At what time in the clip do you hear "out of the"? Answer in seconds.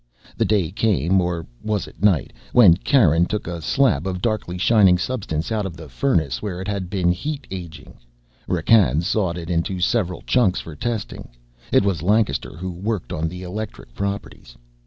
5.51-5.87